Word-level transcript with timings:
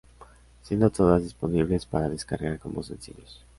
Siendo 0.63 0.89
todas 0.89 1.21
disponibles 1.21 1.85
para 1.85 2.09
descargar 2.09 2.57
como 2.57 2.81
sencillos. 2.81 3.43